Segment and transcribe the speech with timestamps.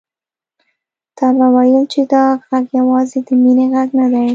[1.17, 4.27] تا به ويل چې دا غږ يوازې د مينې غږ نه دی.